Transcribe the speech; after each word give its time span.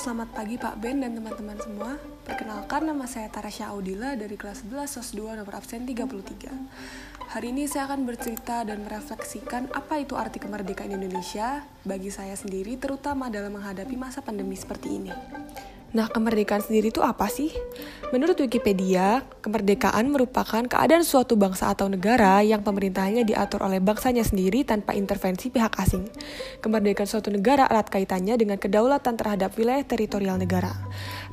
selamat 0.00 0.32
pagi 0.32 0.56
Pak 0.56 0.80
Ben 0.80 1.04
dan 1.04 1.12
teman-teman 1.12 1.60
semua. 1.60 2.00
Perkenalkan 2.24 2.88
nama 2.88 3.04
saya 3.04 3.28
Tarasya 3.28 3.68
Audila 3.68 4.16
dari 4.16 4.32
kelas 4.32 4.64
11 4.64 4.96
SOS 4.96 5.12
2 5.12 5.36
nomor 5.36 5.52
absen 5.60 5.84
33. 5.84 7.36
Hari 7.36 7.52
ini 7.52 7.68
saya 7.68 7.84
akan 7.84 8.08
bercerita 8.08 8.64
dan 8.64 8.80
merefleksikan 8.80 9.68
apa 9.76 10.00
itu 10.00 10.16
arti 10.16 10.40
kemerdekaan 10.40 10.96
Indonesia 10.96 11.68
bagi 11.84 12.08
saya 12.08 12.32
sendiri 12.32 12.80
terutama 12.80 13.28
dalam 13.28 13.60
menghadapi 13.60 13.92
masa 14.00 14.24
pandemi 14.24 14.56
seperti 14.56 14.88
ini. 14.88 15.12
Nah, 15.90 16.06
kemerdekaan 16.06 16.62
sendiri 16.62 16.94
itu 16.94 17.02
apa 17.02 17.26
sih? 17.26 17.50
Menurut 18.14 18.38
Wikipedia, 18.38 19.26
kemerdekaan 19.42 20.06
merupakan 20.10 20.62
keadaan 20.62 21.02
suatu 21.02 21.34
bangsa 21.34 21.70
atau 21.70 21.90
negara 21.90 22.42
yang 22.46 22.62
pemerintahannya 22.62 23.26
diatur 23.26 23.66
oleh 23.66 23.82
bangsanya 23.82 24.22
sendiri 24.22 24.62
tanpa 24.62 24.94
intervensi 24.94 25.50
pihak 25.50 25.78
asing. 25.82 26.06
Kemerdekaan 26.62 27.10
suatu 27.10 27.34
negara 27.34 27.66
erat 27.66 27.90
kaitannya 27.90 28.38
dengan 28.38 28.58
kedaulatan 28.58 29.18
terhadap 29.18 29.54
wilayah 29.58 29.82
teritorial 29.82 30.38
negara. 30.38 30.70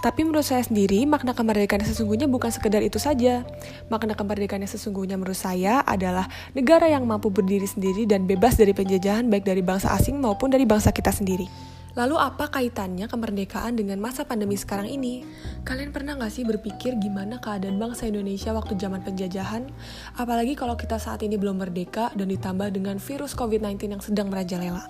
Tapi 0.02 0.26
menurut 0.26 0.46
saya 0.46 0.66
sendiri, 0.66 1.06
makna 1.06 1.38
kemerdekaan 1.38 1.86
yang 1.86 1.90
sesungguhnya 1.94 2.26
bukan 2.26 2.50
sekedar 2.50 2.82
itu 2.82 2.98
saja. 2.98 3.46
Makna 3.94 4.18
kemerdekaan 4.18 4.66
yang 4.66 4.74
sesungguhnya 4.74 5.22
menurut 5.22 5.38
saya 5.38 5.86
adalah 5.86 6.26
negara 6.58 6.90
yang 6.90 7.06
mampu 7.06 7.30
berdiri 7.30 7.66
sendiri 7.70 8.10
dan 8.10 8.26
bebas 8.26 8.58
dari 8.58 8.74
penjajahan 8.74 9.30
baik 9.30 9.46
dari 9.46 9.62
bangsa 9.62 9.94
asing 9.94 10.18
maupun 10.18 10.50
dari 10.50 10.66
bangsa 10.66 10.90
kita 10.90 11.14
sendiri. 11.14 11.77
Lalu 11.98 12.14
apa 12.22 12.46
kaitannya 12.54 13.10
kemerdekaan 13.10 13.74
dengan 13.74 13.98
masa 13.98 14.22
pandemi 14.22 14.54
sekarang 14.54 14.86
ini? 14.86 15.26
Kalian 15.66 15.90
pernah 15.90 16.14
gak 16.14 16.30
sih 16.30 16.46
berpikir 16.46 16.94
gimana 17.02 17.42
keadaan 17.42 17.82
bangsa 17.82 18.06
Indonesia 18.06 18.54
waktu 18.54 18.78
zaman 18.78 19.02
penjajahan? 19.02 19.66
Apalagi 20.14 20.54
kalau 20.54 20.78
kita 20.78 21.02
saat 21.02 21.26
ini 21.26 21.42
belum 21.42 21.58
merdeka 21.58 22.14
dan 22.14 22.30
ditambah 22.30 22.70
dengan 22.70 23.02
virus 23.02 23.34
COVID-19 23.34 23.98
yang 23.98 24.04
sedang 24.06 24.30
merajalela. 24.30 24.86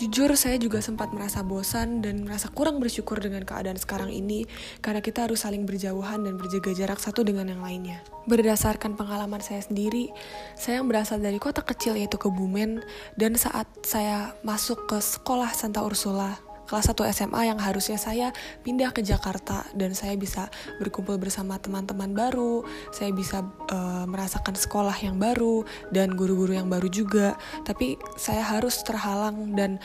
Jujur 0.00 0.32
saya 0.34 0.56
juga 0.56 0.80
sempat 0.80 1.12
merasa 1.12 1.44
bosan 1.44 2.00
dan 2.00 2.24
merasa 2.24 2.48
kurang 2.48 2.80
bersyukur 2.80 3.20
dengan 3.20 3.44
keadaan 3.44 3.76
sekarang 3.76 4.08
ini 4.08 4.48
karena 4.80 5.04
kita 5.04 5.28
harus 5.28 5.44
saling 5.44 5.68
berjauhan 5.68 6.24
dan 6.24 6.34
berjaga 6.40 6.72
jarak 6.72 6.98
satu 6.98 7.22
dengan 7.22 7.52
yang 7.52 7.62
lainnya. 7.62 8.00
Berdasarkan 8.24 8.96
pengalaman 8.96 9.44
saya 9.44 9.60
sendiri, 9.60 10.08
saya 10.56 10.80
yang 10.80 10.88
berasal 10.88 11.20
dari 11.20 11.36
kota 11.36 11.60
kecil 11.60 11.94
yaitu 11.98 12.16
Kebumen 12.16 12.80
dan 13.20 13.36
saat 13.36 13.68
saya 13.84 14.32
masuk 14.42 14.88
ke 14.88 14.98
sekolah 14.98 15.52
Santa 15.52 15.84
Ursula 15.84 16.51
kelas 16.72 16.88
1 16.88 17.04
SMA 17.12 17.52
yang 17.52 17.60
harusnya 17.60 18.00
saya 18.00 18.32
pindah 18.64 18.96
ke 18.96 19.04
Jakarta 19.04 19.68
dan 19.76 19.92
saya 19.92 20.16
bisa 20.16 20.48
berkumpul 20.80 21.20
bersama 21.20 21.60
teman-teman 21.60 22.16
baru, 22.16 22.64
saya 22.88 23.12
bisa 23.12 23.44
uh, 23.68 24.08
merasakan 24.08 24.56
sekolah 24.56 24.96
yang 25.04 25.20
baru 25.20 25.68
dan 25.92 26.16
guru-guru 26.16 26.56
yang 26.56 26.72
baru 26.72 26.88
juga. 26.88 27.36
Tapi 27.68 28.00
saya 28.16 28.40
harus 28.40 28.80
terhalang 28.88 29.52
dan 29.52 29.76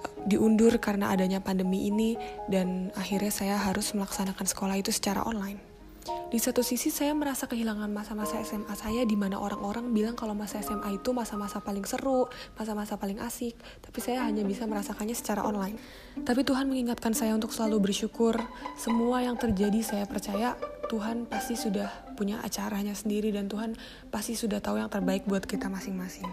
eh, 0.00 0.12
diundur 0.24 0.80
karena 0.80 1.12
adanya 1.12 1.44
pandemi 1.44 1.92
ini 1.92 2.16
dan 2.48 2.88
akhirnya 2.96 3.28
saya 3.28 3.56
harus 3.60 3.92
melaksanakan 3.92 4.48
sekolah 4.48 4.80
itu 4.80 4.88
secara 4.88 5.20
online. 5.28 5.69
Di 6.30 6.38
satu 6.38 6.62
sisi 6.62 6.88
saya 6.88 7.10
merasa 7.12 7.50
kehilangan 7.50 7.90
masa-masa 7.90 8.38
SMA 8.40 8.72
saya 8.78 9.02
di 9.02 9.18
mana 9.18 9.36
orang-orang 9.36 9.90
bilang 9.90 10.14
kalau 10.14 10.32
masa 10.32 10.62
SMA 10.62 10.96
itu 10.96 11.10
masa-masa 11.10 11.58
paling 11.60 11.82
seru, 11.84 12.30
masa-masa 12.54 12.96
paling 12.96 13.18
asik, 13.20 13.58
tapi 13.82 13.98
saya 13.98 14.24
hanya 14.24 14.46
bisa 14.46 14.64
merasakannya 14.64 15.16
secara 15.18 15.42
online. 15.42 15.76
Tapi 16.22 16.46
Tuhan 16.46 16.70
mengingatkan 16.70 17.12
saya 17.12 17.34
untuk 17.34 17.50
selalu 17.50 17.90
bersyukur. 17.90 18.38
Semua 18.78 19.26
yang 19.26 19.36
terjadi 19.36 19.80
saya 19.82 20.04
percaya 20.06 20.54
Tuhan 20.90 21.30
pasti 21.30 21.54
sudah 21.54 21.86
punya 22.18 22.42
acaranya 22.42 22.98
sendiri 22.98 23.30
dan 23.30 23.46
Tuhan 23.46 23.78
pasti 24.10 24.34
sudah 24.34 24.58
tahu 24.58 24.82
yang 24.82 24.90
terbaik 24.90 25.22
buat 25.26 25.46
kita 25.46 25.70
masing-masing. 25.70 26.26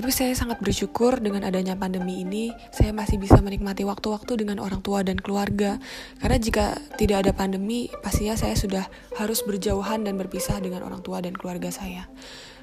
Tapi 0.00 0.16
saya 0.16 0.32
sangat 0.32 0.64
bersyukur 0.64 1.20
dengan 1.20 1.44
adanya 1.44 1.76
pandemi 1.76 2.24
ini, 2.24 2.56
saya 2.72 2.88
masih 2.88 3.20
bisa 3.20 3.36
menikmati 3.44 3.84
waktu-waktu 3.84 4.32
dengan 4.40 4.56
orang 4.56 4.80
tua 4.80 5.04
dan 5.04 5.20
keluarga. 5.20 5.76
Karena 6.16 6.40
jika 6.40 6.80
tidak 6.96 7.28
ada 7.28 7.36
pandemi, 7.36 7.92
pastinya 8.00 8.32
saya 8.32 8.56
sudah 8.56 8.88
harus 9.20 9.44
berjauhan 9.44 10.08
dan 10.08 10.16
berpisah 10.16 10.56
dengan 10.56 10.88
orang 10.88 11.04
tua 11.04 11.20
dan 11.20 11.36
keluarga 11.36 11.68
saya. 11.68 12.08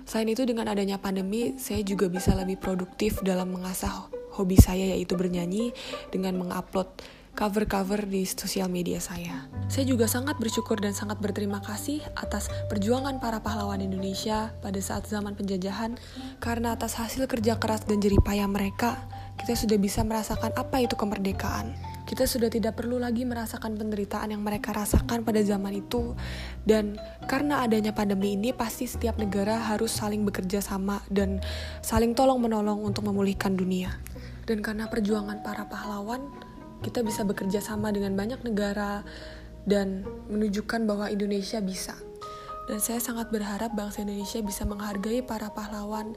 Selain 0.09 0.33
itu, 0.33 0.49
dengan 0.49 0.65
adanya 0.65 0.97
pandemi, 0.97 1.53
saya 1.61 1.85
juga 1.85 2.09
bisa 2.09 2.33
lebih 2.33 2.57
produktif 2.57 3.21
dalam 3.21 3.53
mengasah 3.53 4.09
hobi 4.33 4.57
saya 4.57 4.97
yaitu 4.97 5.13
bernyanyi 5.13 5.77
dengan 6.09 6.41
mengupload 6.41 6.89
cover-cover 7.37 8.09
di 8.09 8.25
sosial 8.25 8.65
media 8.65 8.97
saya. 8.97 9.45
Saya 9.69 9.85
juga 9.85 10.09
sangat 10.09 10.41
bersyukur 10.41 10.81
dan 10.81 10.97
sangat 10.97 11.21
berterima 11.21 11.61
kasih 11.61 12.01
atas 12.17 12.49
perjuangan 12.65 13.21
para 13.21 13.45
pahlawan 13.45 13.77
Indonesia 13.77 14.57
pada 14.65 14.81
saat 14.81 15.05
zaman 15.05 15.37
penjajahan, 15.37 16.01
karena 16.41 16.73
atas 16.73 16.97
hasil 16.97 17.29
kerja 17.29 17.61
keras 17.61 17.85
dan 17.85 18.01
jeripaya 18.01 18.49
mereka, 18.49 19.05
kita 19.37 19.53
sudah 19.53 19.77
bisa 19.77 20.01
merasakan 20.01 20.49
apa 20.57 20.81
itu 20.81 20.97
kemerdekaan. 20.97 21.77
Kita 22.07 22.23
sudah 22.23 22.47
tidak 22.47 22.79
perlu 22.79 22.97
lagi 22.97 23.27
merasakan 23.27 23.75
penderitaan 23.75 24.31
yang 24.31 24.41
mereka 24.41 24.71
rasakan 24.71 25.21
pada 25.27 25.43
zaman 25.43 25.77
itu, 25.77 26.17
dan 26.63 26.97
karena 27.29 27.61
adanya 27.61 27.91
pandemi 27.93 28.33
ini, 28.33 28.55
pasti 28.55 28.89
setiap 28.89 29.19
negara 29.21 29.59
harus 29.61 29.93
saling 29.93 30.23
bekerja 30.25 30.63
sama 30.63 31.03
dan 31.11 31.43
saling 31.85 32.17
tolong-menolong 32.17 32.81
untuk 32.81 33.05
memulihkan 33.05 33.53
dunia. 33.53 33.93
Dan 34.47 34.63
karena 34.63 34.87
perjuangan 34.87 35.43
para 35.43 35.67
pahlawan, 35.67 36.23
kita 36.81 37.01
bisa 37.01 37.25
bekerja 37.25 37.59
sama 37.63 37.89
dengan 37.89 38.13
banyak 38.13 38.41
negara 38.45 39.01
dan 39.67 40.07
menunjukkan 40.31 40.87
bahwa 40.87 41.11
Indonesia 41.11 41.59
bisa. 41.59 41.97
Dan 42.67 42.83
saya 42.83 42.99
sangat 42.99 43.31
berharap 43.31 43.71
bangsa 43.71 44.03
Indonesia 44.03 44.43
bisa 44.43 44.67
menghargai 44.67 45.23
para 45.23 45.47
pahlawan 45.51 46.15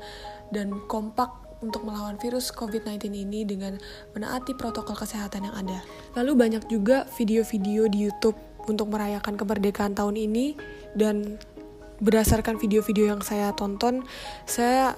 dan 0.51 0.83
kompak 0.91 1.31
untuk 1.61 1.85
melawan 1.85 2.17
virus 2.17 2.51
COVID-19 2.51 3.13
ini 3.13 3.45
dengan 3.45 3.77
menaati 4.17 4.57
protokol 4.57 4.97
kesehatan 4.97 5.47
yang 5.47 5.55
ada. 5.55 5.79
Lalu 6.17 6.33
banyak 6.35 6.65
juga 6.67 7.07
video-video 7.15 7.87
di 7.87 8.09
YouTube 8.09 8.35
untuk 8.67 8.91
merayakan 8.91 9.37
kemerdekaan 9.37 9.95
tahun 9.95 10.17
ini 10.17 10.57
dan 10.97 11.39
berdasarkan 12.01 12.57
video-video 12.57 13.13
yang 13.13 13.21
saya 13.21 13.53
tonton, 13.53 14.03
saya 14.49 14.97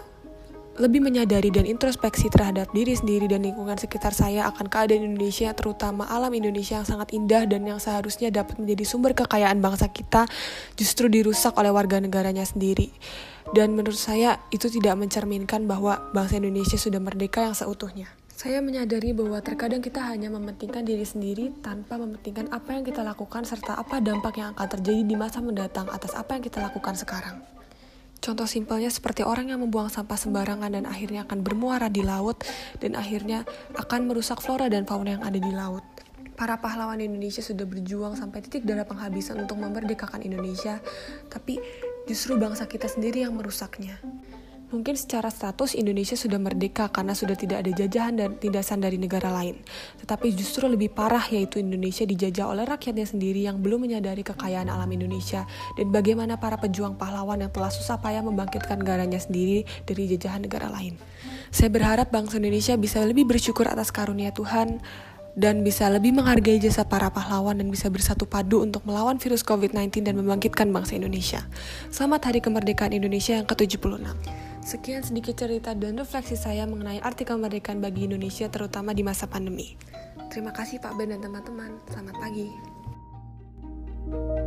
lebih 0.81 1.05
menyadari 1.05 1.53
dan 1.53 1.69
introspeksi 1.69 2.33
terhadap 2.33 2.73
diri 2.73 2.97
sendiri 2.97 3.29
dan 3.29 3.45
lingkungan 3.45 3.77
sekitar 3.77 4.17
saya 4.17 4.49
akan 4.49 4.73
keadaan 4.73 5.05
Indonesia, 5.05 5.53
terutama 5.53 6.09
alam 6.09 6.33
Indonesia 6.33 6.81
yang 6.81 6.89
sangat 6.89 7.13
indah 7.13 7.45
dan 7.45 7.69
yang 7.69 7.77
seharusnya 7.77 8.33
dapat 8.33 8.57
menjadi 8.57 8.85
sumber 8.89 9.13
kekayaan 9.13 9.61
bangsa 9.61 9.93
kita, 9.93 10.25
justru 10.81 11.13
dirusak 11.13 11.53
oleh 11.61 11.69
warga 11.69 12.01
negaranya 12.01 12.49
sendiri. 12.49 12.89
Dan 13.53 13.77
menurut 13.77 14.01
saya 14.01 14.41
itu 14.49 14.73
tidak 14.73 14.97
mencerminkan 14.97 15.69
bahwa 15.69 16.09
bangsa 16.17 16.41
Indonesia 16.41 16.81
sudah 16.81 17.03
merdeka 17.05 17.45
yang 17.45 17.53
seutuhnya. 17.53 18.09
Saya 18.33 18.65
menyadari 18.65 19.13
bahwa 19.13 19.39
terkadang 19.45 19.85
kita 19.85 20.03
hanya 20.03 20.33
mementingkan 20.33 20.83
diri 20.83 21.05
sendiri 21.05 21.53
tanpa 21.63 22.01
mementingkan 22.01 22.49
apa 22.51 22.75
yang 22.75 22.83
kita 22.83 23.05
lakukan 23.05 23.45
serta 23.45 23.77
apa 23.77 24.01
dampak 24.01 24.41
yang 24.41 24.57
akan 24.57 24.67
terjadi 24.67 25.05
di 25.05 25.15
masa 25.15 25.39
mendatang 25.45 25.87
atas 25.93 26.17
apa 26.17 26.41
yang 26.41 26.43
kita 26.43 26.59
lakukan 26.59 26.97
sekarang. 26.97 27.62
Contoh 28.23 28.47
simpelnya 28.47 28.87
seperti 28.87 29.27
orang 29.27 29.51
yang 29.51 29.59
membuang 29.67 29.91
sampah 29.91 30.15
sembarangan 30.15 30.71
dan 30.71 30.87
akhirnya 30.87 31.27
akan 31.27 31.43
bermuara 31.43 31.91
di 31.91 32.07
laut 32.07 32.39
dan 32.79 32.95
akhirnya 32.95 33.43
akan 33.75 34.07
merusak 34.07 34.39
flora 34.39 34.71
dan 34.71 34.87
fauna 34.87 35.19
yang 35.19 35.27
ada 35.27 35.43
di 35.43 35.51
laut. 35.51 35.83
Para 36.39 36.63
pahlawan 36.63 37.03
Indonesia 37.03 37.43
sudah 37.43 37.67
berjuang 37.67 38.15
sampai 38.15 38.47
titik 38.47 38.63
darah 38.63 38.87
penghabisan 38.87 39.43
untuk 39.43 39.59
memerdekakan 39.59 40.23
Indonesia, 40.23 40.79
tapi 41.27 41.59
justru 42.07 42.39
bangsa 42.39 42.71
kita 42.71 42.87
sendiri 42.87 43.27
yang 43.27 43.35
merusaknya. 43.35 43.99
Mungkin 44.73 44.97
secara 44.97 45.29
status 45.29 45.77
Indonesia 45.77 46.17
sudah 46.17 46.41
merdeka 46.41 46.89
karena 46.89 47.13
sudah 47.13 47.37
tidak 47.37 47.61
ada 47.61 47.77
jajahan 47.77 48.17
dan 48.17 48.41
tindasan 48.41 48.81
dari 48.81 48.97
negara 48.97 49.29
lain. 49.29 49.61
Tetapi 50.01 50.33
justru 50.33 50.65
lebih 50.65 50.89
parah 50.89 51.29
yaitu 51.29 51.61
Indonesia 51.61 52.09
dijajah 52.09 52.49
oleh 52.49 52.65
rakyatnya 52.65 53.05
sendiri 53.05 53.45
yang 53.45 53.61
belum 53.61 53.85
menyadari 53.85 54.25
kekayaan 54.25 54.73
alam 54.73 54.89
Indonesia 54.89 55.45
dan 55.77 55.93
bagaimana 55.93 56.41
para 56.41 56.57
pejuang 56.57 56.97
pahlawan 56.97 57.45
yang 57.45 57.53
telah 57.53 57.69
susah 57.69 58.01
payah 58.01 58.25
membangkitkan 58.25 58.81
negaranya 58.81 59.21
sendiri 59.21 59.69
dari 59.85 60.09
jajahan 60.17 60.41
negara 60.41 60.73
lain. 60.73 60.97
Saya 61.53 61.69
berharap 61.69 62.09
bangsa 62.09 62.41
Indonesia 62.41 62.73
bisa 62.81 63.05
lebih 63.05 63.29
bersyukur 63.29 63.69
atas 63.69 63.93
karunia 63.93 64.33
Tuhan 64.33 64.81
dan 65.37 65.61
bisa 65.61 65.93
lebih 65.93 66.17
menghargai 66.17 66.57
jasa 66.57 66.89
para 66.89 67.13
pahlawan 67.13 67.61
dan 67.61 67.69
bisa 67.69 67.93
bersatu 67.93 68.25
padu 68.25 68.65
untuk 68.65 68.89
melawan 68.89 69.21
virus 69.21 69.45
COVID-19 69.45 70.01
dan 70.01 70.17
membangkitkan 70.17 70.73
bangsa 70.73 70.97
Indonesia. 70.97 71.45
Selamat 71.93 72.33
Hari 72.33 72.41
Kemerdekaan 72.41 72.97
Indonesia 72.97 73.37
yang 73.37 73.45
ke-76. 73.45 74.52
Sekian 74.63 75.03
sedikit 75.03 75.35
cerita 75.35 75.75
dan 75.75 75.99
refleksi 75.99 76.39
saya 76.39 76.71
mengenai 76.71 77.03
arti 77.03 77.27
kemerdekaan 77.27 77.83
bagi 77.83 78.07
Indonesia 78.07 78.47
terutama 78.47 78.95
di 78.95 79.03
masa 79.03 79.27
pandemi. 79.27 79.75
Terima 80.31 80.55
kasih 80.55 80.79
Pak 80.79 80.95
Ben 80.95 81.11
dan 81.11 81.21
teman-teman. 81.21 81.83
Selamat 81.91 82.17
pagi. 82.23 82.49
thank 84.03 84.39
you 84.39 84.42